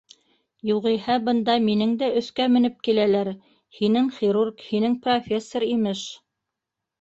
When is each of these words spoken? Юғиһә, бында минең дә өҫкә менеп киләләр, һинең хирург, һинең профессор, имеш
Юғиһә, 0.67 1.17
бында 1.25 1.57
минең 1.65 1.91
дә 1.99 2.09
өҫкә 2.21 2.47
менеп 2.53 2.79
киләләр, 2.87 3.29
һинең 3.81 4.09
хирург, 4.23 4.65
һинең 4.71 4.97
профессор, 5.05 5.69
имеш 5.77 6.03